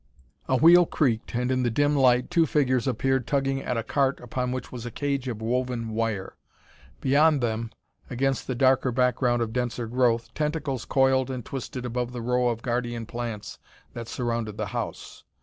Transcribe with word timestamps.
A 0.47 0.57
wheel 0.57 0.87
creaked, 0.87 1.35
and 1.35 1.51
in 1.51 1.61
the 1.61 1.69
dim 1.69 1.95
light 1.95 2.31
two 2.31 2.47
figures 2.47 2.87
appeared 2.87 3.27
tugging 3.27 3.61
at 3.61 3.77
a 3.77 3.83
cart 3.83 4.19
upon 4.19 4.51
which 4.51 4.71
was 4.71 4.83
a 4.83 4.89
cage 4.89 5.27
of 5.27 5.43
woven 5.43 5.89
wire. 5.89 6.35
Beyond 7.01 7.39
them, 7.39 7.69
against 8.09 8.47
the 8.47 8.55
darker 8.55 8.91
background 8.91 9.43
of 9.43 9.53
denser 9.53 9.85
growth, 9.85 10.33
tentacles 10.33 10.85
coiled 10.85 11.29
and 11.29 11.45
twisted 11.45 11.85
above 11.85 12.13
the 12.13 12.21
row 12.23 12.47
of 12.49 12.63
guardian 12.63 13.05
plants 13.05 13.59
that 13.93 14.07
surrounded 14.07 14.57
the 14.57 14.65
house. 14.73 15.23